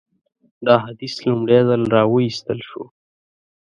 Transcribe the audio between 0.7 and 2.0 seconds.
حدیث لومړی ځل